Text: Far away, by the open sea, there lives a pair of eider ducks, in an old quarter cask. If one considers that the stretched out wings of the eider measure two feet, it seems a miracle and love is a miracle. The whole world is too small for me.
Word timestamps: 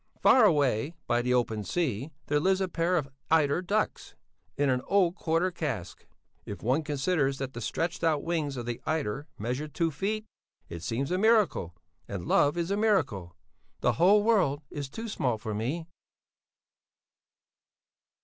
Far 0.19 0.45
away, 0.45 0.95
by 1.05 1.21
the 1.21 1.35
open 1.35 1.63
sea, 1.63 2.09
there 2.25 2.39
lives 2.39 2.59
a 2.59 2.67
pair 2.67 2.97
of 2.97 3.07
eider 3.29 3.61
ducks, 3.61 4.15
in 4.57 4.67
an 4.71 4.81
old 4.87 5.13
quarter 5.13 5.51
cask. 5.51 6.07
If 6.43 6.63
one 6.63 6.81
considers 6.81 7.37
that 7.37 7.53
the 7.53 7.61
stretched 7.61 8.03
out 8.03 8.23
wings 8.23 8.57
of 8.57 8.65
the 8.65 8.81
eider 8.87 9.27
measure 9.37 9.67
two 9.67 9.91
feet, 9.91 10.25
it 10.69 10.81
seems 10.81 11.11
a 11.11 11.19
miracle 11.19 11.75
and 12.07 12.25
love 12.27 12.57
is 12.57 12.71
a 12.71 12.75
miracle. 12.77 13.35
The 13.81 13.93
whole 14.01 14.23
world 14.23 14.63
is 14.71 14.89
too 14.89 15.07
small 15.07 15.37
for 15.37 15.53
me. 15.53 15.85